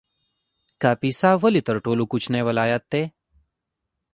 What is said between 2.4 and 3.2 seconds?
ولایت دی؟